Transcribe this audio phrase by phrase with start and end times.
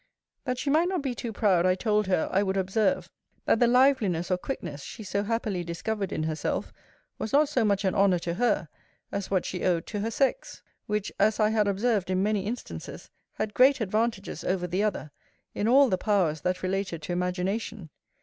[0.45, 3.07] That she might not be too proud, I told her, I would observe,
[3.45, 6.73] that the liveliness or quickness she so happily discovered in herself,
[7.19, 8.67] was not so much an honour to her,
[9.11, 13.11] as what she owed to her sex; which, as I had observed in many instances,
[13.33, 15.11] had great advantages over the other,
[15.53, 17.91] in all the powers that related to imagination.